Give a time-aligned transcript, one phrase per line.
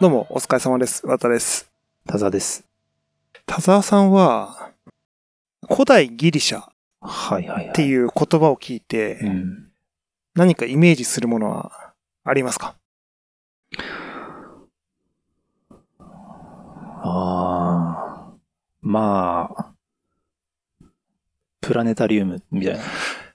[0.00, 1.06] どうも、お疲れ様です。
[1.06, 1.70] 渡です。
[2.06, 2.64] 田沢です。
[3.44, 4.70] 田沢さんは、
[5.68, 6.64] 古代ギリシャっ。
[7.74, 9.68] ていう言葉を聞いて、うん。
[10.34, 11.92] 何かイメージするものは
[12.24, 12.76] ありますか？
[17.02, 18.32] ああ。
[18.80, 19.74] まあ、
[21.60, 22.84] プラネタリウムみたいな。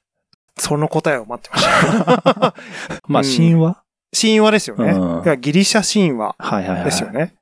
[0.57, 2.55] その答えを待ってました。
[3.07, 3.83] まあ、うん神話、
[4.13, 4.91] 神話ですよね。
[4.91, 6.85] うんギリシャ神話はいはいはい。
[6.85, 7.35] ですよね。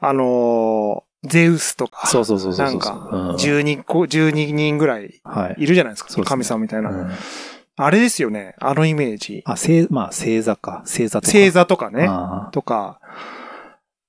[0.00, 2.72] あのーゼウスとか、そうそうそうそうそう。
[2.72, 5.62] なんかうん12個、12人ぐらいはい。
[5.62, 6.10] いるじゃないですか。
[6.10, 7.10] そうですね神様みたいな、うん
[7.76, 8.54] あれですよね。
[8.60, 9.42] あのイメージ。
[9.46, 10.82] あ、星、まあ、星座か。
[10.84, 11.32] 星座とか。
[11.32, 12.06] 星座とかね。
[12.06, 13.00] あとか、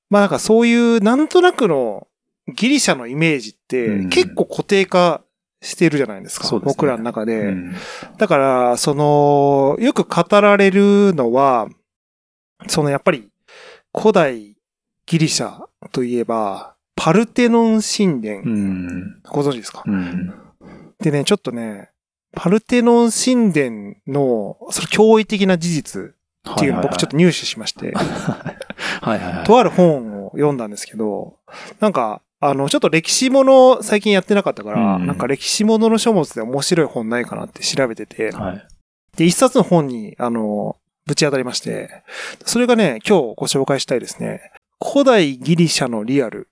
[0.09, 2.07] まあなんかそういうなんとなくの
[2.55, 5.21] ギリシャのイメージってうん結構固定化
[5.63, 6.45] してるじゃないですか。
[6.47, 7.39] すね僕らの中ーで。
[7.39, 7.75] うん
[8.17, 11.67] だから、その、よく語られるのは、
[12.67, 13.29] そのやっぱり
[13.97, 14.55] 古代
[15.05, 19.21] ギリシャといえば、パルテノン神殿、うん。
[19.23, 19.83] ご存知ですか？
[19.85, 20.33] うん。
[20.99, 21.89] でね、ちょっとね、
[22.33, 26.01] パルテノン神殿の、その驚異的な事実
[26.51, 27.91] っていうのを僕ちょっと入手しまして、
[29.01, 29.43] はいはいはい。
[29.45, 31.37] とある本を読んだんですけど、
[31.79, 38.67] なんか、あの、ちょっと歴史もの最近やってなかったから、うんなんか歴史ものの書物で面白い本ないかなって調べてて、はい。
[39.15, 42.03] で、一冊の本に、あの、ぶち当たりまして、
[42.45, 44.41] それがね、今日ご紹介したいですね、
[44.83, 46.49] 古代ギリシャのリアル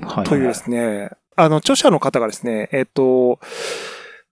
[0.00, 0.24] はい。
[0.24, 3.40] というですね、あの、著者の方がですね、えっと、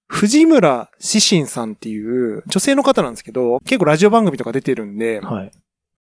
[0.07, 5.51] 藤村志信さんっていう女性の方なんですけど、結構ラジオ番組とか出てるんで、はい。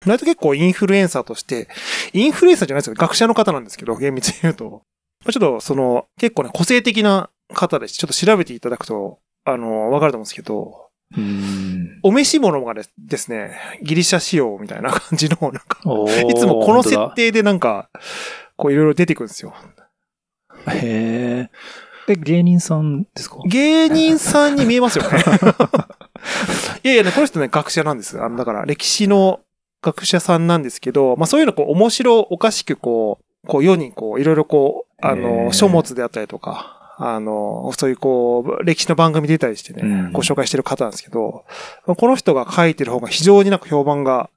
[0.06, 1.68] 割と結構インフルエンサーとして、
[2.12, 4.82] インフルエンサーじゃないですけど、学者の方なんですけど、厳密に言うと。
[5.24, 7.94] まあちょっと、その、結構ね、個性的な方です。
[7.94, 11.98] ちょっと調べていただくと、あの、わかると思うんですけど、うん。
[12.02, 15.80] お召し物がですですね、ギリシャ仕様みたいな感じの、なんか、
[16.28, 17.90] いつもこの設定でなんか、
[18.56, 19.52] こういろいろ出てくるんですよ。
[20.68, 21.48] へ
[22.08, 22.12] え。
[22.12, 23.38] え、芸人さんですか？
[23.46, 25.18] 芸人さんに見えますよね。
[26.84, 28.20] いやいやね、この人ね、学者なんです。
[28.22, 29.40] あの、だから、歴史の
[29.82, 41.44] 学者さんなんですけど、まあそういうのこう、面白おかしくこう、こう世にこう、いろいろこう、あへの、ー書物であったりとか、あの、そういうこう、歴史の番組出たりしてね、うんご紹介してる方なんですけど、
[41.86, 44.28] この人が書いてる方が非常になんか評判が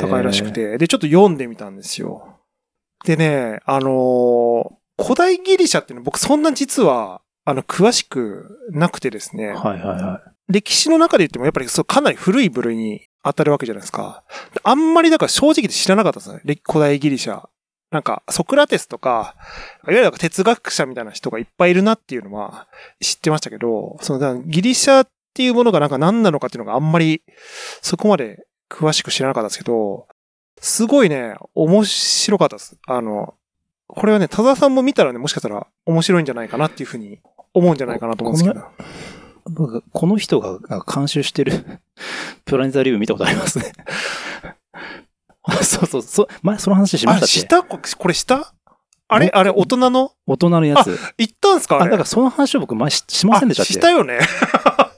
[0.00, 0.52] 高いらしく。
[0.52, 2.36] て、で、ちょっと読んでみたんですよ。
[3.04, 14.24] でね、あのー古代ギリシャっていうのは僕そんな実は、あの、詳しくなくてですね、はいはいは歴史の中で言ってもやっぱりそうかなり古い部類に当たるわけじゃないですか。
[14.62, 16.60] あんまりだから正直で知らなかったですね。
[16.66, 17.48] 古代ギリシャ。
[17.90, 19.34] なんか、ソクラテスとか、
[19.84, 22.68] いわゆる哲学者みたいな人がいっぱいいるなっていうのは
[23.00, 27.22] 知ってましたけど、そのギリシャっていうものがなんか何なのかっていうのがあんまり
[27.82, 30.06] そこまで詳しく知らなかったですけど、
[30.60, 32.78] すごいね、面白かったです。
[32.86, 33.34] あの、
[33.88, 37.18] これはね、田沢さんも見たらね、もしかしたら面白いんじゃないかなっていうふうに
[37.54, 38.64] 思うんじゃないかなと思うんですけど。
[39.50, 40.58] 僕、この人が
[40.92, 41.80] 監修してる
[42.44, 43.72] プラネタリウム見たことありますね。
[45.62, 47.40] そうそう、そう、前その話しましたあ、っけ？
[47.40, 48.52] したここれした？
[49.08, 49.26] あれ？
[49.26, 50.12] 僕あれ大人の？
[50.26, 50.98] 大人のやつ。
[51.18, 51.76] 行ったんすか？
[51.76, 51.90] あ、あれ？
[51.90, 53.72] だからその話を僕前ししませんでしたっけ？
[53.72, 54.20] あしたよね。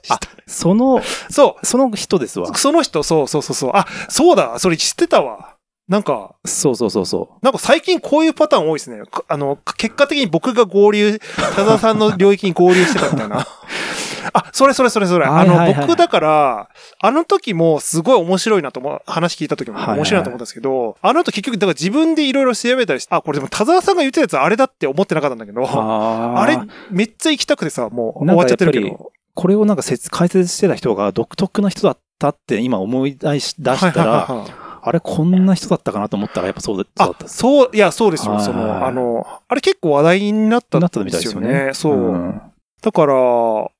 [0.09, 2.55] あその、そその人ですわう。。
[2.57, 3.71] その人、そうそうそうそう。
[3.73, 5.55] あ、そうだ、それ知ってたわ。
[5.87, 9.03] なんか、そうそうそうそなんか最近こういうパターン多いですね。
[9.09, 13.47] かあの、結果的に僕が合流、田沢さんの領域に合流してたみたいな。
[14.33, 15.25] あ、それそれそれそれ。
[15.25, 29.11] あの、僕だから、あの時もすごい面白いなと思う、話聞いた時も面白いなと思ったんですけど、あの後結局、だから自分でいろいろ調べたりして、あ、これでも田沢さんが言ってたやつあれだって思ってなかったんだけどう。、あれ、めっちゃ行きたくてさ、もう終わっちゃってるけど。
[29.35, 37.37] これをなんか説解説してた人が独特な人だったって今思い出し出したら、はいはいはいはいあれこんな人だったかなと思ったらやっぱそうだった、です。
[37.37, 38.33] そう、いや、そうですよ。
[38.33, 41.65] はいその、あの、あれ結構話題になったんなったみたいでよですすよね。
[41.67, 41.73] ね。
[41.73, 42.13] そう。
[42.13, 42.41] ん
[42.83, 43.13] だから、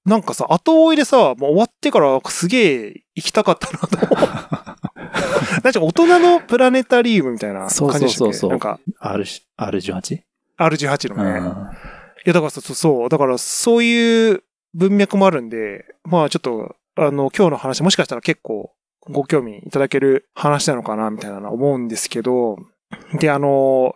[0.05, 3.97] なんかさ、後追いでさ、もう終わってからすげえ行きたかったなと。
[5.63, 8.29] なんか大人のプラネタリウムみたいな感じでしたっけ？
[8.29, 9.23] そうそうそうなんか、R、
[9.57, 10.21] R18?
[10.57, 11.39] R18 うのね。
[11.39, 11.45] いん。
[12.25, 18.71] や、だからさそう、そう、だからそういう文脈もあるんで、まあちょっと、あの、今日の話もしかしたら結構
[19.01, 22.57] ご興味いただける話なのかな、みたいなのは思うんですけど、
[23.19, 23.95] で、あの、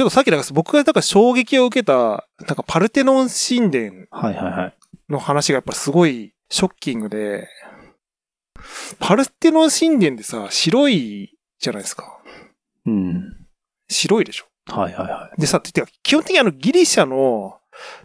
[0.00, 4.74] ちょっとさっきだから僕がだから衝撃を受けた、なんかパルテノン神殿はいはいはい。
[5.10, 7.46] の話がやっぱすごいショッキングで、
[8.98, 12.18] パルテノン神殿でさ、白いじゃないですか。
[12.86, 13.46] うん。
[13.90, 14.46] 白いでしょ。
[14.72, 15.38] はいはいはい。
[15.38, 17.58] でさ、てか、基本的にあのギリシャの、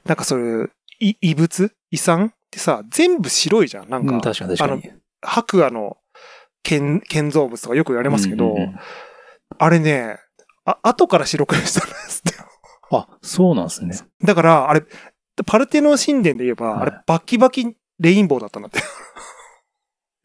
[0.04, 1.72] なんかそういう、い遺物？
[1.92, 3.90] 遺産ってさ、全部白いじゃん。
[3.90, 4.94] なんうん、か、確かに確かに。
[5.22, 5.96] 白亜の
[6.62, 8.80] 建建造物とかよく言われますけど、うんうんうん
[9.58, 10.18] あれね、
[10.66, 12.38] あ、後から白黒にしたんですって。
[12.92, 13.98] あ、そうなんですね。
[14.24, 14.84] だから、あれ、
[15.46, 18.80] パルテノン神殿で言えば、はいあれ、バキバキレインボーだったんだって。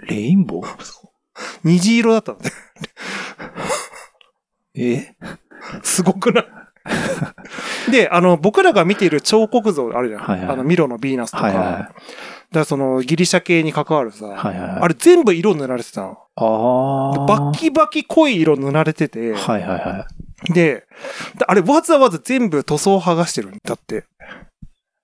[0.06, 0.66] レインボー？
[1.64, 2.56] 虹色だったんだって。
[4.74, 5.14] え？
[5.82, 6.42] すごくな
[7.88, 7.90] い？
[7.90, 10.20] で、あの、僕らが見ている彫刻像あるじゃん。
[10.22, 11.44] はいはいあの、ミロのヴィーナスとか。
[11.44, 11.64] はいはい
[12.50, 14.80] だからその、ギリシャ系に関わるさ、はいはいはい。
[14.82, 16.18] あれ全部色塗られてたの。
[16.34, 17.26] ああ。
[17.26, 20.29] バキバキ濃い色塗られてて、はいはいはい。
[20.44, 20.86] で、
[21.36, 24.04] であれわざわざ全部塗装剥がしてるんだって。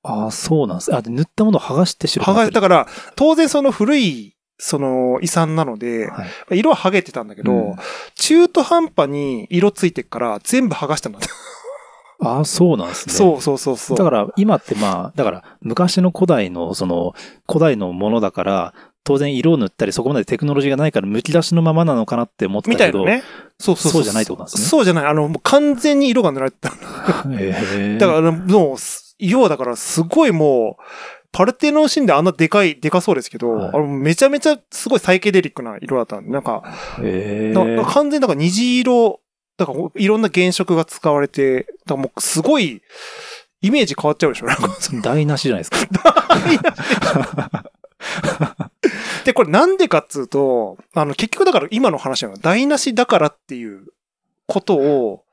[0.02, 0.94] ああ、そうなんです。
[0.94, 2.86] あ、で塗ったものを剥がして白く剥が、なってるだから、
[3.16, 6.58] 当然その古い、その遺産なので、はい。
[6.58, 7.76] 色は剥げてたんだけど、うん
[8.14, 11.28] 中途半端に色ついてっから全部剥がしたんだって。
[12.22, 13.14] ああ、そうなんですね。
[13.14, 13.98] そうそうそうそう。
[13.98, 17.14] だから、今ってまあ、だから、昔の古代の、その、
[17.46, 18.74] 古代のものだから、
[19.06, 23.24] 当然色を塗ったりそこまでテクノロジーがないから、剥き出しのままなのかなって思ってたけど、みたいなね。
[23.56, 25.06] そうそうそうじゃないってことなんですねそうじゃない。
[25.06, 26.70] あの、もう完全に色が塗られてた。
[26.70, 26.74] へ
[27.76, 30.82] えだから、もうす、要はだからすごいもう、
[31.30, 36.64] パルテノン神殿あんなでかい、でかそうですけど、はいあのめちゃめちゃすごいサイケデリックな色だったんで、なんか、
[37.00, 39.20] えから完全になんか虹色、
[39.56, 42.82] だからいろんな原色が使われて、だからもうすごい、
[43.62, 44.68] イメージ変わっちゃうでしょなんか
[45.00, 45.76] 台無しじゃないですか。
[49.26, 53.86] で、これなんでかっつうと、あの、結局だから今の話は台無しだからっていう
[54.46, 55.24] ことを、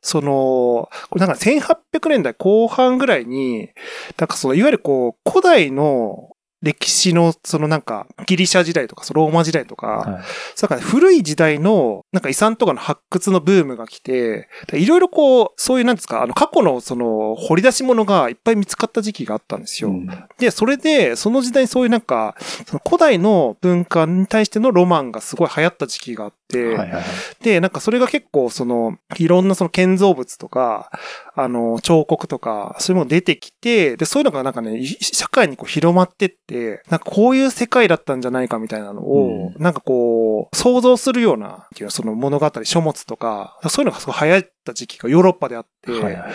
[0.00, 3.70] その、これなんか1800年代後半ぐらいに、
[4.16, 10.24] なんかその、いわゆるこう、古代の歴史の、そのなんか、ギリシャ時代とか、ローマ時代とか、はい
[10.54, 19.90] そうか古い時代の、なんか遺産とかの発掘のブームが来て、いろいろこう、そういうなんですか、あの、過去のその、掘り出し物がいっぱい見つかった時期があったんですよ。
[19.90, 20.08] うん
[20.38, 27.04] で、それで、その時代にそういうなんか、その古代の文化に対してのロマンがすごい流行った時期があって、はいはいはい。
[27.42, 30.90] で、なんかそれが結構その、いろんなその建造物とか、
[31.34, 36.47] あの、彫刻とか、そういうものが出てきて、で、そういうのがなんかね、い社会にこう広まってって、
[36.88, 46.30] なんかこういう世界だったんじゃないかみたいなのを、なんかこう、想像するような、っていうその物語、書物とか、そういうのがすごい流行った時期がヨーロッパであって、はいは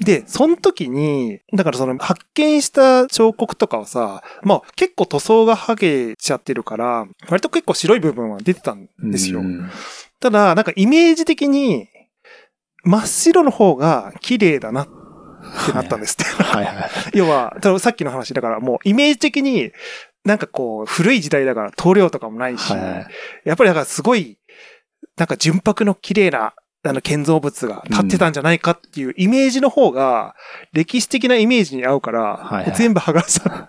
[0.00, 0.04] い。
[0.04, 9.40] で、その時に、だからその発見した彫刻とかはさ、まあ結構塗装が剥げちゃってるから、割と結構白い部分は出てたんですよ。
[9.40, 9.68] うん
[10.20, 11.86] ただ、なんかイメージ的に、
[12.82, 14.88] 真っ白の方が綺麗だなっ
[15.66, 16.24] てなったんですって。
[16.24, 16.74] はいはい。
[17.14, 19.72] 要は、さっきの話だからもうイメージ的に、
[20.24, 23.06] なんかこう、古い時代だから塗料とかもないし、はいはい
[23.44, 24.38] やっぱりだからすごい、
[25.16, 26.54] なんか純白の綺麗な、
[26.84, 30.34] あの建造物が立ってたんじゃないかっていうイメージの方が、
[30.72, 33.68] 歴史的なイメージに合うから、全部剥がした。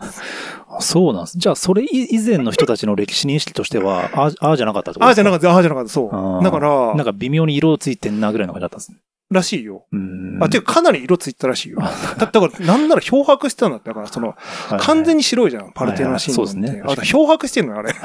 [0.71, 1.37] あそうなんです。
[1.37, 6.41] じゃあ、それ以以前の人たちの歴史認識としては、ああじゃなかったってことああじゃなかっった、ああじゃなかった、そあう。
[6.41, 8.97] ーだから、なんか微妙に色ついてんなぐらいの感じだったんですね。
[9.29, 9.85] らしいよ。
[9.91, 11.79] うんあ、ていうかかなり色ついてたらしいよ。
[11.79, 13.89] だだから、なんなら漂白してたんだって。
[13.89, 14.35] だから、その、
[14.79, 15.19] 完全に。
[15.19, 16.59] に白いじゃん、パルテノン神殿って。
[16.59, 17.93] はいはいそうですねあ、漂白してんのよ、あれ。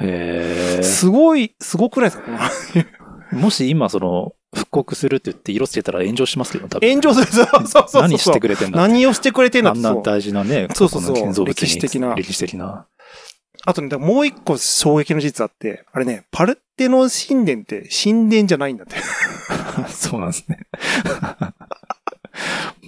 [0.00, 0.82] へえ。
[0.82, 2.30] すごい、すごくないですか
[3.32, 6.88] もし今、その、復刻するって言って色つけたら炎上しますけど、多分。
[6.88, 7.26] 炎上する。
[7.32, 8.02] そうそうそう。
[8.02, 9.72] 何してくれてんだ何をしてくれてんだ。
[9.72, 12.86] あんな大事なね、そうそうそう過去の建造物に歴史的な歴史的な。
[13.64, 18.96] あとね、もう一個衝撃の事実あって、あれね、パルテノン神殿って神殿じゃないんだって。
[19.90, 20.60] そうなんですね。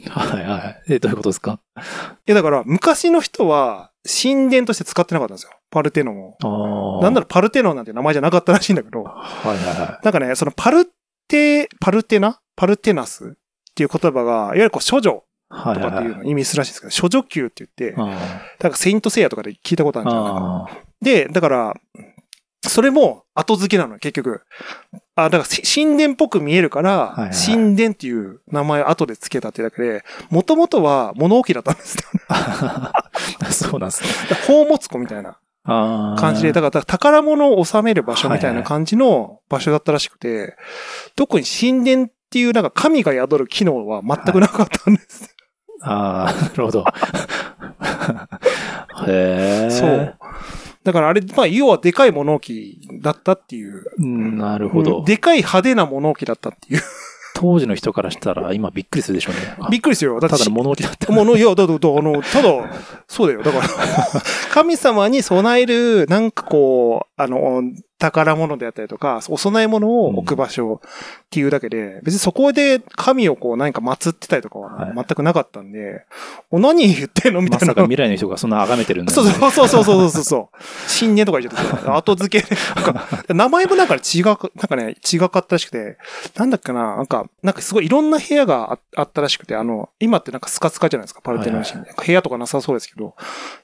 [0.09, 0.59] はいは
[0.89, 0.95] い。
[0.95, 1.61] え、どういうことですか？
[1.77, 1.81] い
[2.27, 3.91] や、だから、昔の人は
[4.23, 5.51] 神殿として使ってなかったんですよ。
[5.71, 7.01] パルテノンを。
[7.03, 9.13] なんならパルテノンなんて名前じゃなかったらしいんだけど、は
[9.45, 10.87] いはいはなんかね、そのパル
[11.29, 12.41] テ、パルテナ？
[12.57, 13.29] パルテナスっ
[13.75, 16.17] ていう言葉が、いわゆるこう、処女とかっていう。
[16.17, 18.05] のを意味するらしいですけど、処女級って言って、あ
[18.61, 20.67] なんかセイントセイヤとかで聞いたことあるんじゃないかな。
[20.71, 21.75] あで、だから、
[22.63, 24.43] それも後付けなのよ、結局。
[25.15, 32.03] あ、だからし神殿っぽく見えるから、神殿っていう名前を後で付けたってだけで、もともとは物置だったんですよ。
[33.51, 34.11] そうなんですね。
[34.29, 35.39] 宝物庫みたいな。
[35.65, 40.57] 感じで、だからだから宝物を収める場所みたいな感じの場所だったらしくて、
[41.17, 45.35] 特に神殿っていうなんか神が宿る機能は全くなかったんです。
[45.83, 46.85] ああ、なるほど。
[49.07, 49.71] へえ。
[49.71, 50.17] そう。
[50.83, 53.85] だからあれ、まあ、要はでかい物置だったっていう。
[53.99, 54.39] うん。
[54.39, 55.05] なるほど。
[55.05, 56.83] でかい派手な物置だったっていう。
[57.35, 59.41] 当時の人からしたら今びっくりするでしょうね。
[59.71, 60.21] びっくりするよ。
[60.21, 61.13] だってただの物置だった。
[61.13, 62.51] もの、いや、だ、だ、だ、あの、ただ、
[63.07, 63.43] そうだよ。
[63.43, 63.69] だから、
[64.53, 67.63] 神様に備える、なんかこう、あの、
[68.01, 70.89] 宝物であったりとか、お供え物を置く場所っ
[71.29, 76.07] ていうだけで、別にそこで神をこう何か祀ってたりとかは全くなかったんで、
[76.51, 77.67] お何言ってんのみたいな。
[77.67, 80.63] まさか未来の人がそんな崇めてるんだ そうそうそうそうそうそうそう。
[80.89, 82.49] 新年とか言っちゃってさ、後付け
[83.35, 85.99] 名前もなんか違う、なんかね、違かったらしくて、
[86.37, 91.95] なんだっけな、なんか、なんかすごいいろんな部屋がああったらしくて、あの、今ってなんかスカスカじゃないですか、パルテノン神殿。
[91.95, 93.15] 部屋とかなさそうですけど、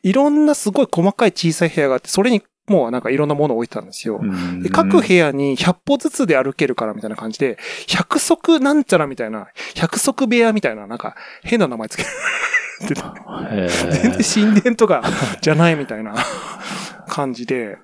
[0.02, 4.20] いろんなすごい細かい小さい部屋があって、それにもうなんかいろんなものを置いてたんですよ。
[4.62, 12.08] で各部屋に100歩ずつで歩けるからみたいな感じで、100足なんちゃらみたいな、100足部屋みたいな、なんか変な名前つける。
[13.90, 15.02] 全然神殿とか
[15.40, 16.14] じゃないみたいな
[17.08, 17.78] 感じで、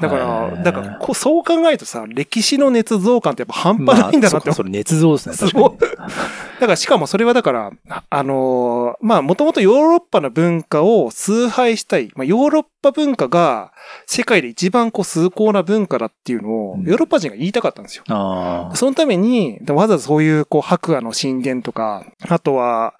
[0.00, 5.78] だから、だからこう、そう考えるとさ、歴史の捏造感ってやっぱ半端ないんだなって、まあ、それ捏造ですね、確かに。
[6.60, 7.70] だからしかもそれはだから、
[8.08, 12.10] あのー、まあもともとヨーロッパの文化を崇拝したい。
[12.14, 13.72] まあヨーロッパ文化が
[14.06, 18.04] 世界で一番こう崇高な文化だっていうのをヨーロッパ人が言いたかったんですよ。
[18.08, 22.94] うん、そのために、わざわざそういうこう白亜の神殿とか、あとは、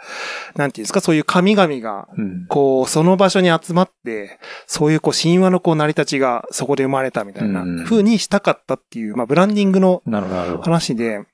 [0.56, 2.09] なんていうんですか、そういう神々が、
[2.49, 10.02] こう、その場所に集まって、そういうこう神話のこう成り立ちがそこで生まれたみたいな風にしたかったっていう、まあブランディングの
[10.62, 11.25] 話で、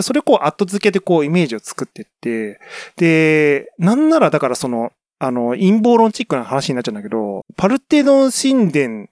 [0.00, 2.60] それをこう後付けでこうイメージを作ってって、
[2.96, 9.06] で、なんならだからその、あの、陰謀論チックな話になっちゃうんだけど、パルテノン神殿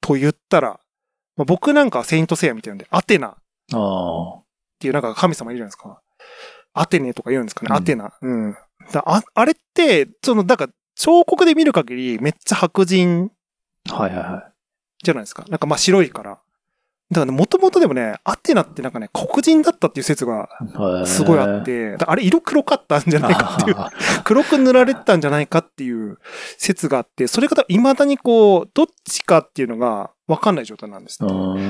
[0.00, 0.80] と言ったら、
[1.36, 3.36] まあ、僕なんかはセイントセイヤみたいなんで、アテナっ
[4.78, 6.00] ていうなんか神様いるじゃないですか。
[6.72, 8.12] アテネとか言うんですかね、うん、アテナ。
[8.20, 8.56] うん。
[8.92, 13.30] だああれって、その、だから、彫刻で見る限りめっちゃ白人。
[13.90, 14.49] はいはいはい。
[15.02, 15.44] じゃないですか。
[15.48, 16.38] なんかまあ白いから。
[17.10, 20.48] だからね、もともとでもね、アテナってなんかね、黒人だったっていう説が、
[21.06, 23.76] すごいあって、あれ色黒かったんじゃないかっていう、
[24.22, 26.18] 黒く塗られてたんじゃないかっていう
[26.56, 31.28] 説があって、それが未だにこう、どっちかっていうのがわかんない状態なんですね。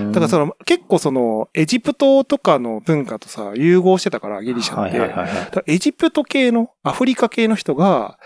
[0.09, 5.63] だからその、結構その、エジプトとかの文化とさ、融合してたから、ギリシャって。
[5.73, 8.19] エジプト系の、アフリカ系の人が、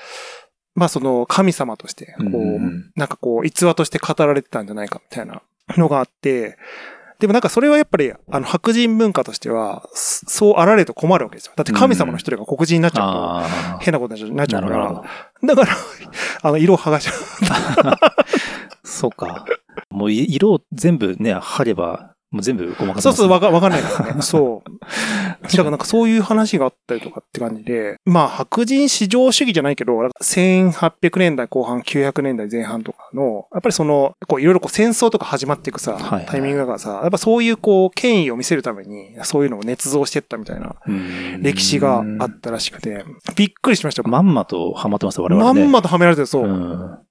[0.74, 5.42] まあその神様として、こう、なんかこう、逸話として語られてたんじゃないかみたいな
[5.76, 6.58] のがあって、
[7.20, 11.52] でもなんかそれはやっぱり、あの、白人文化としては、そうあられると困るわけですよ。
[11.56, 15.02] だって神様の一人が黒人になっちゃうと、変なことになっちゃうから、
[15.42, 15.72] だから、
[16.42, 17.96] あの、色を剥がしちゃう。
[18.86, 19.46] そうか。
[19.90, 24.20] もう色を全部ね、貼ればもう全部ごまかそうそう、わか、わかんないからね。
[24.20, 24.70] そう。
[25.46, 40.74] だからなんかそういう話があったりとかって感じで、まあ白人至上主義じゃないけど、1800年代後半、900年代前半とかの、やっぱりその、こういろいろこう戦争とか始まっていくさ、はい、タイミングだからさ、やっぱそういうこう権威を見せるために、そういうのを捏造してったみたいな
[41.38, 43.04] 歴史があったらしくて、
[43.36, 44.02] びっくりしました。
[44.02, 45.60] まんまとハマってます、我々、ね。
[45.60, 47.04] まんまとはめられてる、そう。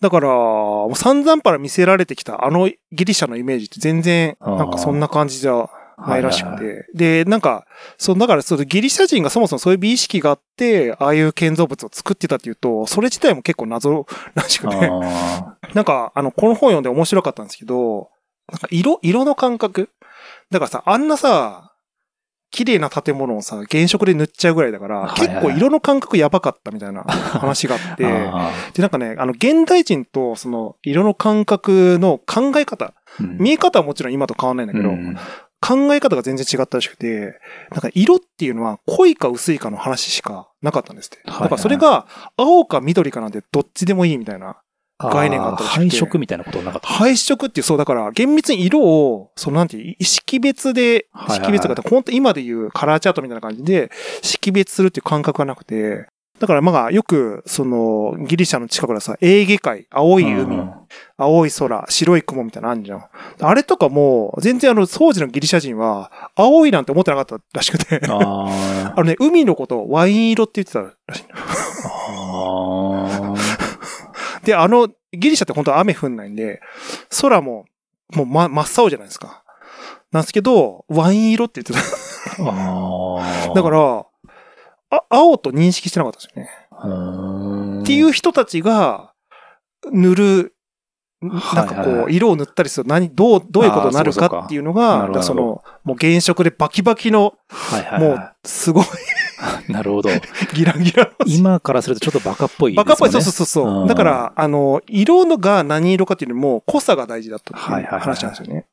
[0.00, 6.86] だから、もう散々から見せられてきたあのギリシャのイメージって全然、なんかそんな感じじゃないらしくて。
[6.94, 14.76] で、なんか、そう、だからそうギリシャ人がそもそもそういう美意識があって、ああいう建造物を作ってたっていうと、それ自体も結構謎らしくて。
[15.74, 18.10] なんか、あの、この本読んで面白かったんですけど、
[18.50, 19.90] なんか色、色の感覚
[20.50, 21.67] だからさ、あんなさ、
[22.50, 28.04] 綺麗な建物をさ、原色で塗っちゃうぐらいだから、結構色の感覚やばかったみたいな話があって、
[28.72, 35.16] で、なんかね、あの、現代人とその色の感覚の考え方、うん、見え方はもちろん今と変わんないんだけど、うん、
[35.60, 37.38] 考え方が全然違ったらしくて、
[37.70, 41.18] なんか色っていうのは濃いか薄いかの話しかなかったんですって。
[41.26, 44.56] だからそれが青か緑かなんてどっちでもいいみたいな。
[44.98, 45.70] 概念があったら。
[45.70, 53.90] 配色みたいなことなかった配色っていう、そうだから、厳密に色を、そのなんていう、識別で、識別が、本当今でいうカラーチャートみたいな感じで、
[54.22, 56.08] 識別するっていう感覚がなくて、
[56.40, 60.72] だからまあよく、その、ギリシャの近くでさ、エーゲ海、青い海、うん、
[61.16, 63.04] 青い空、白い雲みたいなのあるじゃん。
[63.40, 71.24] あれとかも、全然あの、当時のギリシャ人は、青いなんて思ってなかったらしくて あのね、海のことワイン色って言ってたらしい。
[74.48, 76.62] で、あの、ギリシャって本当は雨降んないんで、
[77.20, 77.66] 空も、
[78.14, 79.44] もう、ま、真っ青じゃないですか。
[80.10, 81.86] なんですけど、ワイン色って言って
[82.36, 83.52] た。
[83.52, 84.06] だから、
[84.88, 86.50] あ、青と認識してなかったですよね。
[87.82, 89.12] っていう人たちが、
[89.92, 90.54] 塗る、
[91.20, 97.34] なんかこう、色を塗ったりする何、どう、どういうことになるかっていうのが、その、もう原色でバキバキの、
[98.00, 98.84] もう、すごい
[99.68, 100.10] なるほど。
[100.54, 101.10] ギラギラ。
[101.26, 103.88] 今からするとちょっとバカっぽい、ね、バカっぽい、そうそうそう。
[103.88, 108.66] だから、あの、色のが何色かっていうよりも、濃さが大事だったっていう話なんですよね。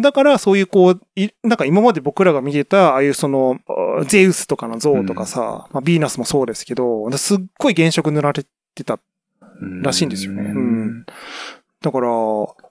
[0.00, 1.00] だから、そういうこう、
[1.42, 3.58] なんか今まで僕らが見てた、ああいうその、
[4.06, 8.98] ゼウスとかの像とかさ、うん、まあ、ビーナスもそうですけど、すっごい原色塗られてた
[9.82, 10.42] らしいんですよね。
[10.42, 11.04] うん、
[11.82, 12.08] だから、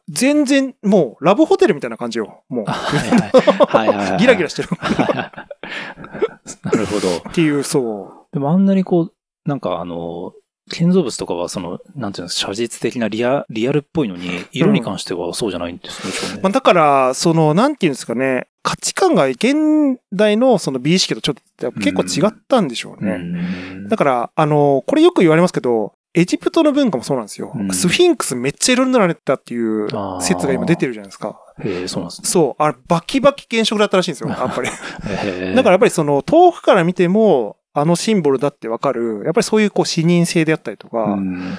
[0.09, 2.43] 全然、もう、ラブホテルみたいな感じよ。
[2.47, 2.65] もう。
[2.71, 4.17] はいはい。
[4.17, 4.69] ギラギラしてる。
[6.77, 7.29] なるほど。
[7.29, 8.33] っていう、そう。
[8.33, 9.13] でもあんなにこう、
[9.45, 10.33] なんかあの、
[10.69, 16.41] 建造物とかはその、なんていうんですか、写実的なリア、リアルっぽいのに、色に関してはそうじゃないんですね。
[16.43, 23.11] まあ、だから、その、なんていうんですかね、価値観が現代のその美意識とちょっと結構違ったんでしょうね。
[23.11, 27.51] うんだから、あの、これよく言われますけど、エジプトの文化もそうなんですよ。
[27.55, 29.87] うんスフィンクスめっちゃ色塗られてたっていう
[30.19, 31.39] 説が今出てるじゃないですか。
[31.63, 32.27] へえ、そうなんですね。
[32.27, 32.63] そう。
[32.63, 34.69] あれ、バキバキ原色だったらしいんですよ、 やっぱり。
[34.69, 41.57] だからやっぱりその、遠くから見ても、あのシンボルだってわかる、やっぱりそういうこう、視認性であったりとか、うん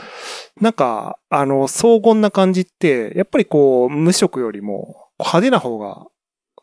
[0.61, 6.09] なんか、あの、荘厳な感じって、やっぱりこう、無色よりも派手な方が、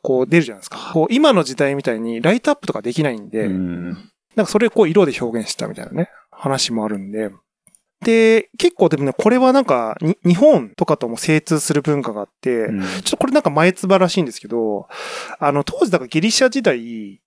[0.01, 0.91] こう出るじゃないですか。
[0.93, 7.31] こう、今の時代みたいにライトアップとかできないんで、うんなんかそれをこう色で表現したみたいなね、話もあるんで。
[8.05, 14.87] で、結構でもね、これはなんか、に日本とかとも精通する文化があって、うんちょっとこれなんか前つばらしいんですけど、
[15.39, 17.19] あの、当時だからギリシャ時代、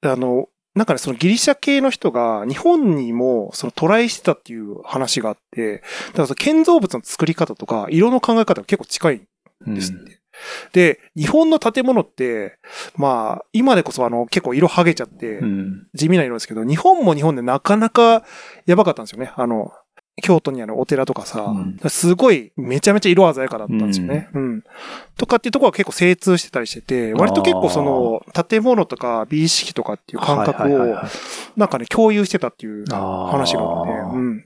[0.00, 9.22] あの、なんかね、そのギリシャ系の人が日本にもそのトライしてたっていう話があって、だからその建造物の作り方とか色の考え方が結構近い
[9.68, 10.18] んですって。
[10.72, 12.58] で、日本の建物って、
[12.96, 18.24] まあ、今でこそあの、結構色剥げちゃってう、ん地味な色ですけど、日本も日本でなかなか
[18.64, 19.30] やばかったんですよね。
[19.36, 19.72] あの、
[20.22, 21.90] 京都にあるお寺とかさ、うん。
[21.90, 24.28] すごいめちゃめちゃ色鮮やかだったんですよね。
[24.34, 24.64] うん。
[25.16, 30.96] とかっていうところは結構精通してたりしてて、割と結構その建物とか美意識とかっていう感覚を
[31.56, 34.44] なんかね共有してたっていう話があって、うん。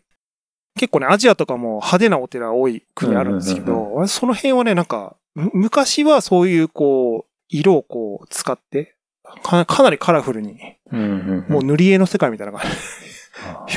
[0.76, 8.94] 結構ね、アジアとかも派手なお寺多い国あるんですけうんど、その辺はね、なんか、む昔はそういうこう、色をこう使って、
[9.42, 10.58] かかなりカラフルに、
[10.92, 12.74] うんうんもう塗り絵の世界みたいな感じで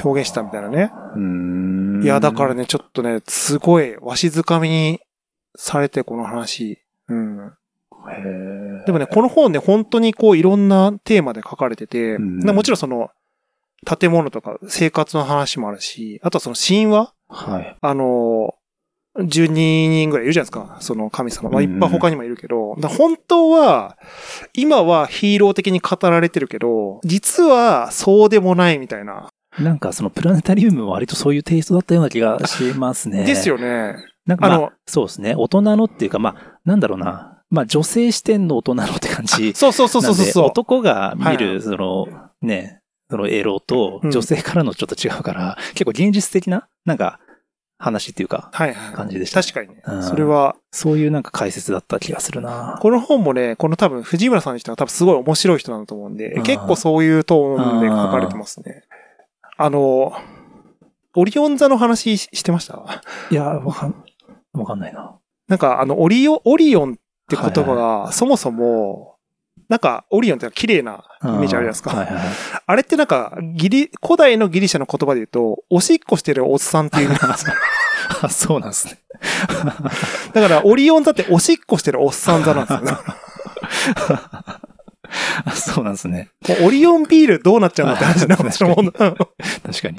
[0.03, 0.91] 表現したみたいなね。
[1.15, 4.99] うんいや、だからね、ちょっとね、すごい、わしづかみに
[5.55, 6.79] されて、この話。
[7.09, 7.53] うん。
[8.85, 13.09] でもね、この本ね、本当にこう、いろんなテーマで書かれてて、もちろんその、
[13.85, 17.13] 建物とか生活の話もあるし、あとはその神話？
[17.29, 17.77] はい。
[17.79, 18.55] あの、
[19.17, 20.77] 12人ぐらいいるじゃないですか。
[20.81, 21.49] その神様。
[21.49, 23.97] まあ、いっぱい他にもいるけど、本当は、
[24.53, 29.28] 今はヒーロー的に語られてるけど、実はそうでもないみたいな。
[29.57, 33.23] なんかそのプラネタリウムも割とそういうテイストだったような気がしますね。
[33.25, 33.95] ですよね。
[34.25, 35.33] なんかまああの、そうですね。
[35.35, 37.41] 大人のっていうか、まあ、なんだろうな。
[37.49, 39.53] まあ、女性視点の大人のって感じ。
[39.55, 42.07] そうそうそうそうそう男が見はいはる、その、
[42.41, 47.19] ね、そのエロとうん女性からのちょっと違うから、結構現実的な、なんか、
[47.81, 48.93] 話っていうか、はいはい。
[48.93, 49.81] 感じでした確かにね。
[49.85, 52.77] うんそれは、そういうなんか解説だった気がするな。
[52.81, 58.83] この本もね、この多分藤村さんの人が多分すごい面白い人なんだと思うんでう、ん結構そういうトーンで書かれてますね。
[59.61, 60.13] あの、
[61.15, 63.01] オリオン座の話ししてました？
[63.29, 63.95] いや、わかん、
[64.53, 65.15] わかんないな。
[65.49, 66.95] なんかあの、オリオン、オリオンっ
[67.29, 69.15] て言葉はいが、そもそも、
[69.67, 71.89] なんか、オリオンって綺麗なイメージあるじゃないですか。
[71.91, 72.25] はいはいはい。
[72.65, 77.53] あれってなんか、ギリ、古代のギリシャの言葉で言うと、おしっこしてるおっさんっていう意味なんですよ。
[78.23, 78.97] あ、 そうなんですね。
[80.33, 82.91] だから、オリオン座っておしっこしてるおっさん座なんですよね。
[85.45, 86.29] あ そうなんですね。
[86.63, 88.75] オリオンビールどうなっちゃうのって話なんですよ。
[88.77, 89.95] うん 確かに。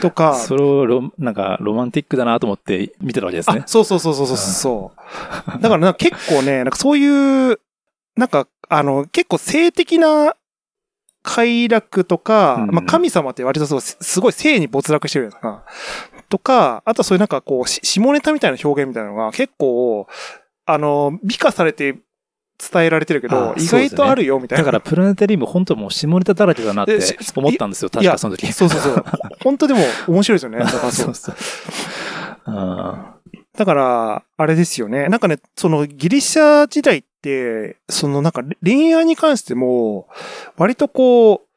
[0.00, 3.66] とか、それをロ、なんか、ロマンティックだなと思って見てたわけですねあ、。
[3.66, 5.62] そうそうそうそうそうそう。
[5.62, 7.60] だからなんか結構ね、なんかそういう、
[8.16, 10.34] なんか、あの、結構性的な
[11.22, 16.22] 快楽とか、うんまあ神様って割とそう、すすごい性に没落してるじゃないですか。
[16.28, 20.06] とか、あとそういうなんかこう、し下ネタみたいな表現みたいなのが結構、
[20.64, 21.98] あの、美化されて
[22.72, 24.64] 伝えられてるけどあ、意外とあるよみたいな。
[24.64, 26.98] だから、プラネタリウム本当もう下ネタだらけだなって
[27.34, 27.90] 思ったんですよ。
[27.90, 28.52] 確かその時。
[28.52, 29.04] そうそうそう。
[29.42, 30.58] 本当でも面白いですよね。
[30.58, 31.36] だからそうそう
[33.56, 35.08] だから、あれですよね。
[35.08, 40.08] なんかね、そのギリシャ時代って、そのなんか恋愛に関しても、
[40.56, 41.50] 割とこう、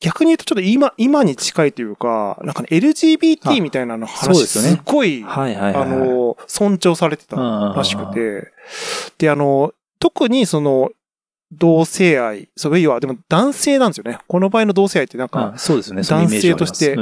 [0.00, 5.24] 逆に言うとちょっと今、今に近いというか、なんかね、LGBT みたいなの話、すよねすっごい。
[5.26, 8.52] あの、尊重されてたらしくて、
[9.18, 9.72] で、あの、
[10.04, 10.90] 特にその、
[11.50, 14.18] 同性愛、そういうは、でも男性なんですよね。
[14.28, 16.02] この場合の同性愛ってなんか、あそうですね。
[16.02, 16.94] 男性として。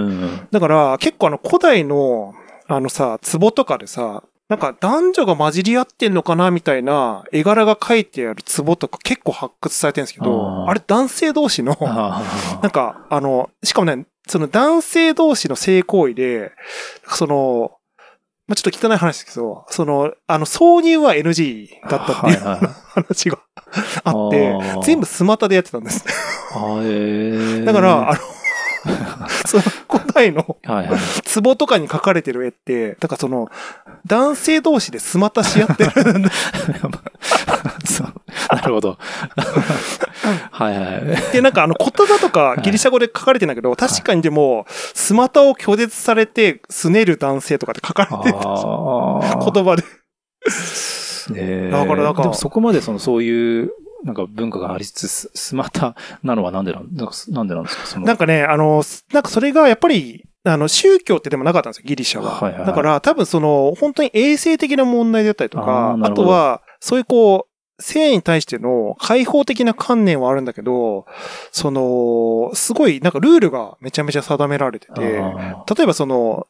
[0.52, 2.32] だから、結構あの、古代の、
[2.68, 12.22] あのさ、壺とかでさ、なんか男女が混じり合ってんのかなみたいな絵柄が書いてある壺とか結構発掘されてるんですけど、あれ男性同士の、あ
[12.62, 16.52] なんか、あの、しかもね、その男性同士の性行為で、
[17.08, 17.72] その、
[18.52, 22.68] まあ、ちょっと汚い話ですけど、その、あの、挿入は NG だったっていうはいはい
[23.08, 23.38] 話が
[24.04, 26.04] あって全部スマタでやってたんです。
[26.54, 28.20] あーだから、あの、
[29.48, 30.58] その古代の。
[31.42, 33.48] 壺とかに描かれてる絵って、だからその、
[34.04, 35.90] 男性同士でスマタし合ってる。
[37.88, 38.21] そう
[38.56, 38.98] なるほど。
[40.50, 40.98] はいは
[41.30, 41.32] い。
[41.32, 49.50] で、なんかあの言葉とかギリシャ語で書かれてんだけど、確かにでも、スマタを拒絶されて、すねる男性とかって書かれてるああ。
[49.52, 49.82] 言葉で。
[51.36, 53.70] えだからなんかでもそこまでその、そういう、
[54.04, 57.86] なんか文化がありつつ、ススマタなのはなんでなんなんかなんでなんですか？
[57.86, 62.32] そのなんかね、あの、なんかそれがやっぱり、あの、宗教ってでもなかったんですよ、ギリシャは。
[62.32, 71.06] はいはいはいだから多分その、本当に衛生的な問題だったりとあかあとは、そういうこう、性に対しての開放的な観念はあるんだけど、
[71.50, 76.46] その、すごいなんかルールがめちゃめちゃ定められてて、あ例えばその、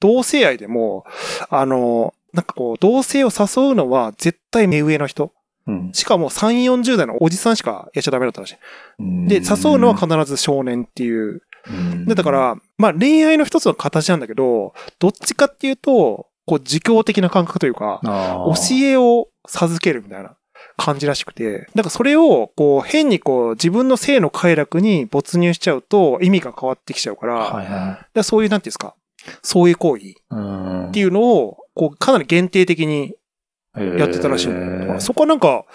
[0.00, 1.04] 同性愛でも、
[1.48, 5.26] あの、なんかこう、同性を誘うのは絶対目上の人。
[5.26, 5.30] ー
[5.68, 9.28] うんしかも3、40代のおじさんしかやっちゃダメだったらしい。
[9.28, 11.42] で、誘うのは必ず少年っていう。
[11.68, 20.36] うんで、だから、まあ恋愛の一つの形なんだけど、どっちかっていうと、こう、儒教的な感覚というか、あ教ーえを授けるみたいな
[20.82, 28.96] 感じらしくて、だからそれを、こう、変にこう、自分の性の快楽に没入しちゃうと意味が変わってきちゃうから、はいはだからそういう、なんていうんですか、
[29.42, 30.02] そういう行為
[30.88, 33.14] っていうのを、こう、かなり限定的に
[33.76, 34.48] やってたらしい
[34.98, 35.66] そこはなんか、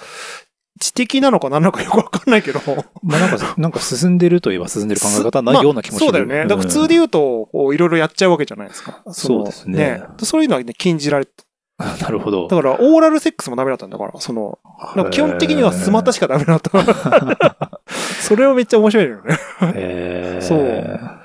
[0.80, 2.60] 知的なのか何なのかよくわかんないけど。
[3.02, 6.08] まあなんか、なんか進んでるといえば進んでる考え方なまあような気もする。
[6.08, 6.48] そうだよね。
[6.48, 9.02] だから普通でうん言うと、こう、いろいろやっちゃうわけじゃないですか。
[9.06, 11.47] のそうですねそういうのはね、禁じられて。
[12.02, 12.48] なるほど。
[12.48, 14.58] だから、オーラルセックスもダメだったんだから、その、
[14.96, 16.72] なんか基本的にはスマタしかダメだった。
[18.20, 19.38] それはめっちゃ面白いよね。
[19.76, 20.42] へー。
[20.42, 21.18] そう。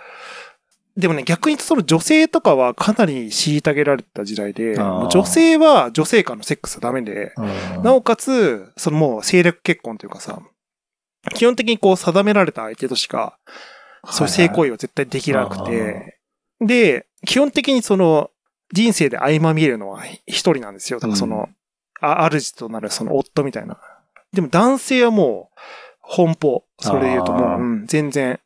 [0.94, 7.32] でもね、逆にその女性とかはかなり虐げられてた時代で、女性は女性間のセックスはダメで、
[7.76, 7.82] うん。
[7.82, 10.38] なおかつ、そのもう政略結婚というかさ、
[11.34, 13.38] 基本的にこう定められた相手としか、
[14.10, 16.18] そういう性行為は絶対できなくて、
[16.60, 18.30] で、基本的にその
[18.72, 20.98] 人生で相まみえるのは一人なんですよ。
[20.98, 21.48] だからその、
[22.00, 23.78] あ主となるその夫みたいな。
[24.32, 26.64] でも男性はもう、奔放。
[26.80, 28.40] それで言うともう、うん、全然。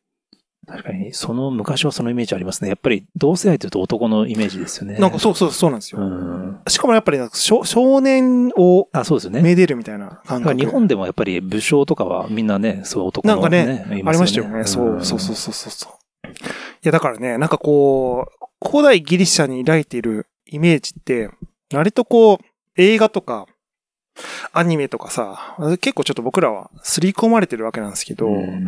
[0.67, 2.67] 確かに、その、昔はそのイメージありますね。
[2.67, 4.99] やっぱり、同性愛というと男のイメージですよね。
[4.99, 6.01] なんかそうそうそうなんですよ。
[6.01, 6.59] うん。
[6.67, 9.41] しかもやっぱりなんか少少年をあ、そうですよね。
[9.41, 10.59] めでるみたいなだ感覚。
[10.59, 14.65] 日本でもやっぱり武将とかはみんなね、そう男のなんかねいありましたよね。
[14.65, 15.96] そう、そうそうそうそう
[16.83, 18.27] や、だからね、なんかこ
[18.61, 21.29] う、古代ギリシャに抱いているイメージって、
[21.73, 22.37] 割とこう、
[22.75, 23.47] 映画とか、
[24.51, 28.67] アニメとかさ、結構ちょっと僕らは刷り込まれてるわけなんですけど、うん。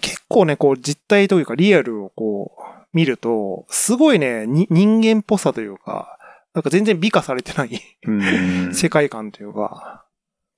[0.00, 2.62] 結構ね、こう実態というかリアルをこう
[2.94, 6.18] 見ると、すごいね、に人間っぽさというか、
[6.54, 8.72] なんか全然美化されてないうん。
[8.74, 10.08] 世界観というか、っ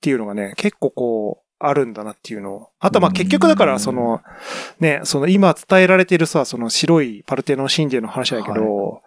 [0.01, 2.69] ていうのがね、結構こう、あるんだなっていうのを。
[2.79, 4.21] あとまあ結局だから、その、
[4.79, 9.01] ね、その今伝えられてるさ、その白いパルテノ神殿の話だけど、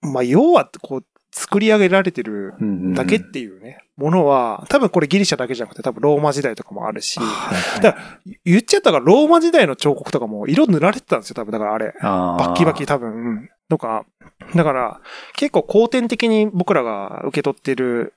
[0.00, 1.04] まあ要はこう、
[1.34, 7.80] 作り上げられてるうんだけっていうね、ものは、多分これギリシャだけじゃなくて多分ローマ時代とかもあるし、はいはい。
[7.80, 7.96] だ
[8.44, 11.94] 言っちゃったからローマ時代の彫刻とかも色塗られてたんですよ、多分だからあれ。
[12.02, 13.50] バッキバキ多分、うん。
[13.70, 14.04] とか、
[14.54, 15.00] だから、
[15.36, 18.12] 結構後天的に僕らが受け取ってる、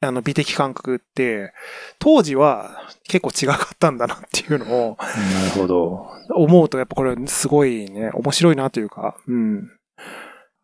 [0.00, 1.52] あの、美的感覚って、
[1.98, 2.70] 当時は
[3.08, 6.06] 結構違かったんだなっていうのをなるほど。
[6.34, 9.70] 思うと、やっぱこれすごいね、面白いなというか、うん。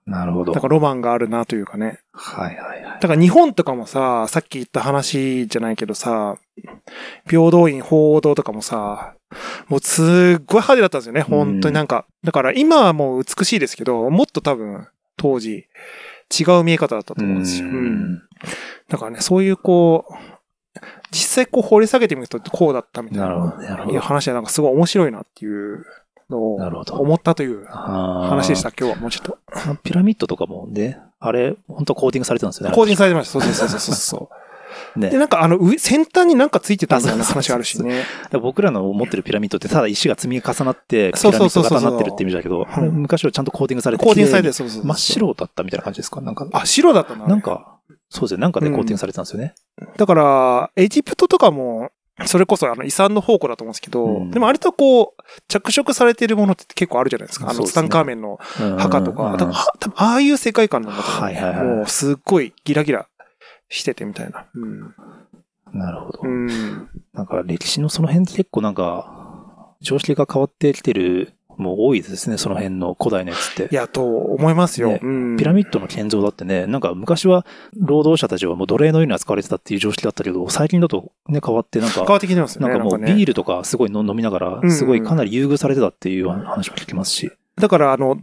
[0.06, 0.52] なるほど。
[0.52, 1.98] だからロマンがあるなというかね。
[2.12, 3.00] はいはいはい。
[3.00, 6.36] だから日本とかもさ、さっき言った話じゃないけどさ、
[7.26, 9.14] 平等院報道とかもさ、
[9.68, 12.06] もうすっごい派手だったんですよね、本当になんか。
[12.22, 15.66] だから今はもう美しいですけど、もっと多分当時
[16.38, 17.66] 違う見え方だったと思うんですよ。
[17.66, 18.22] うん
[18.88, 20.12] だからね、そういうこう、
[21.10, 23.34] 実際こう掘り下げてみるとこうだったみたいなな。
[23.56, 23.94] なるほど。
[23.94, 25.84] いう話はなんかすごい面白いなっていう
[26.28, 29.38] のをなるほど思ったという話話でした、今日はもうちょっと。
[29.82, 32.74] ピラミッドとかもね、あれ、本当コーティングされてたんですよね。
[32.74, 33.32] 更新されてました。
[33.32, 34.36] そうそうそうそうそう。
[34.98, 38.02] ねで、なんかあの上、先端になんかついてたみたいな話があるしね。
[38.42, 44.98] 僕らの持ってるピラミッドってただ石が積み重なって、ピそうラミッドそうそうそう型になってるって意味だけど、昔はちゃんとコーティングされてコーティングされて、綺そうそう真っ。
[44.98, 46.20] 白だったみたいな感じですか？
[46.20, 47.26] なんか、あ、白だったな。
[47.28, 47.73] なんか、
[48.14, 49.54] そうですね、なんかでコーティングされてたんですよね。
[49.96, 51.90] だから、エジプトとかも、
[52.26, 57.50] それこそあの遺産の宝庫だと思うんですけど、うんでも割とこう、着色されてるものって結構あるじゃないですか。
[57.50, 59.34] あの、ツタンカーメンのうん墓とか。
[59.36, 63.08] 多分は多分ああいう世界観なんだと思う、はいはいはいもうすっごいギラギラ
[63.68, 64.46] しててみたいな。
[64.54, 64.94] うん。
[65.72, 66.20] なるほど。
[66.22, 66.88] うん。
[67.14, 73.68] なんか歴史のその辺って結構なんか、常識が変わってきてるも多いですね、その辺の古代のやつって。
[73.72, 74.88] いや、と思いますよ。
[74.88, 82.68] ねうんピラミッドの建造だってね、なんか昔は労働者たちはもう奴隷のように扱われてたっていう常識だったけど、最近だとね、変わってなんか変、わってきてますよね。
[82.68, 87.30] なんかもうねビールとかすごい飲みながうんら、すごいかなり優遇されてたっていう話も聞きますし。
[87.56, 88.18] だから、あの、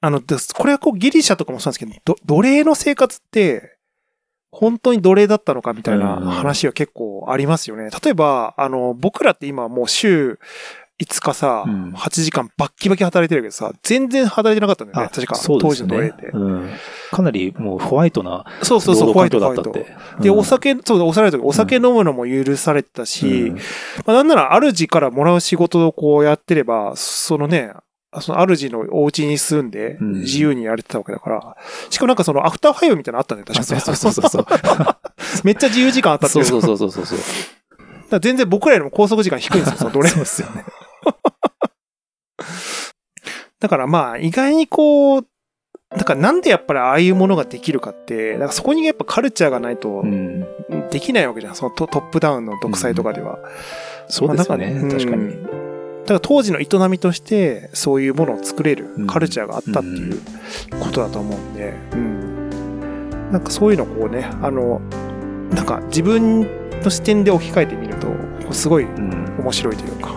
[0.00, 3.78] あの、これはこうギリシャとかもそうなんですけど、ど奴隷の生活って、
[4.50, 7.88] 本当に奴隷だったのかみたいなうん話は結構ありますよね。
[8.04, 10.38] 例えば、あの、僕らって今もう週
[11.00, 15.10] 5日さ、うん8時間バッキバキ働いてるけどさ、全然働いてなかったんだよね。
[15.12, 16.30] 確か、当そうですよね時の奴隷って。。
[16.32, 16.70] うん。
[17.10, 19.86] かなりもうホワイトなそうそうそう、労ホワイトだったって。
[20.20, 23.60] で、うんお酒、そうだ、おさらいとお酒飲むのも許されてたし、うんま
[24.06, 27.72] あ、なんなら主からもらう仕事をこうやってれば、そのね、
[28.20, 31.56] その主のお家に住んでうん自由にやれてたわけだから、
[31.88, 33.96] しかもなんかそのアフターファイブみたいなのあったんだよ、確かそうに。
[33.96, 34.46] そうそうそう。
[35.44, 36.46] めっちゃ自由時間あったっていうう。
[36.46, 37.18] そそうそうそうそう。
[37.18, 37.26] だか
[38.10, 40.64] ら全然僕らよりも拘束時間低いんですよ、その奴隷そうですよね。
[43.62, 45.26] だからまあ、意外にこう、
[45.96, 50.44] だからなんでやっぱりああいうものができるかって、だからそこにやっぱカルチャーがないとうん。
[50.90, 51.54] できないわけじゃん。
[51.54, 53.38] そのトトップダウンの独裁とかでは。
[54.08, 54.66] そうですよね。
[54.74, 55.22] まあだ確かに。
[55.22, 55.62] うん
[56.02, 60.20] だから当時の営みとして、そういうものを作れるうんカルチャーがあったっていう
[60.80, 63.30] ことだと思うんで、うん。
[63.30, 64.80] なんかそういうのをこうね、あの、
[65.54, 66.40] なんか自分
[66.82, 68.08] の視点で置き換えてみると、
[68.52, 69.36] すごいうん。
[69.38, 70.11] 面白いというか、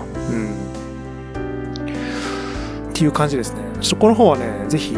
[2.95, 3.59] っていう感じですね。
[3.81, 4.97] ちょっとこの本はね、ぜひ、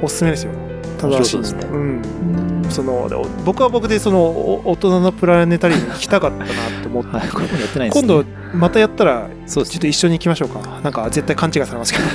[0.00, 0.52] おすすめですよ。
[0.98, 2.66] ただしいですねうん。
[2.70, 6.46] その、で僕は僕でその、お大人のプラネタリウムに行きたかったな
[6.82, 7.90] と思って、はい、っね。
[7.92, 10.80] 今度、またやったら、ちょっと一緒に行きましょうか。
[10.80, 12.06] なんか絶対勘違いされますけど。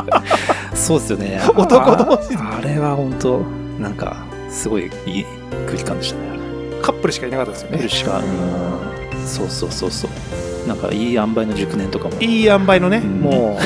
[0.74, 1.38] そうですよね。
[1.54, 3.42] 男同士でああれは本当
[3.78, 4.16] なんか、
[4.48, 5.26] すごいいい
[5.66, 6.38] 空気感でしたね。
[6.80, 7.78] カップルしかいなかったですよね
[9.26, 10.10] そうそうそうそう。
[10.74, 12.20] なんか、いい塩梅の熟年とかも。
[12.20, 13.58] いい塩梅のね、うんも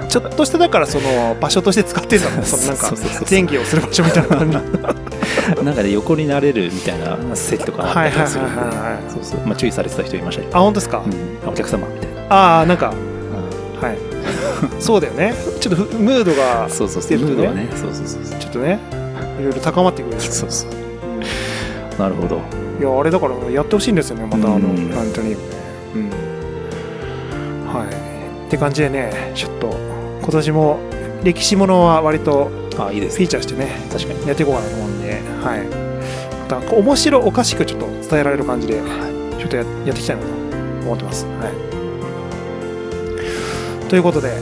[0.00, 2.42] う、ちょっとしただからその場所として使ってたの。
[2.44, 2.92] そのなんか
[3.28, 4.36] 前儀をする場所みたいな。
[5.62, 9.40] なんかね、横になれるみたいな席とかあったりするんではいはいはいはいはいそうそう。
[9.46, 10.56] まあ、注意されてた人いましたけど。
[10.56, 11.02] あ、本当ですか、
[11.44, 12.34] うん、お客様みたいな。
[12.34, 13.98] ああ、なんか、うんはい。
[14.78, 15.34] そうだよね。
[15.60, 17.18] ちょっとふムードが、そうそうそう。
[17.18, 17.68] ムードがね。
[17.74, 18.38] そうそうそう。
[18.38, 18.78] ちょっとね、
[19.40, 20.70] いろいろ高まってくるそうそう。
[20.70, 20.82] うん
[21.98, 22.40] なるほど。
[22.80, 25.62] いや、あれだからやってほしいんですよね、またあの、うんラントニームね。
[25.94, 26.31] うん。
[27.72, 28.46] はい。
[28.46, 29.68] って感じでね、ちょっと、
[30.20, 30.78] 今年も
[31.24, 34.26] 歴史ものは割とあ、いいですフィーチャーしてね、確かに。
[34.26, 35.66] やっていこうかなと思うんで、はい。
[36.50, 38.80] また、面白おかしくちょっと伝えられる感じで、
[39.38, 40.28] ちょっとややっていきたいなと
[40.84, 41.26] 思ってます。
[41.26, 41.30] は
[43.86, 43.88] い。
[43.88, 44.32] ということで、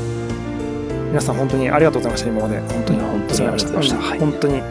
[1.08, 2.60] 皆さん本当にありがとうございました、今まで。
[2.60, 3.00] 本当に。
[3.00, 4.62] 本当にありがとうございましたうんはい本当に、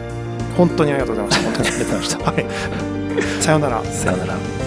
[0.56, 1.44] 本当にありがとうございました。
[1.44, 1.68] 本当に。
[1.68, 2.30] ありがとうございました。
[2.30, 3.42] はい。
[3.42, 3.84] さようなら。
[3.84, 4.59] さよなら。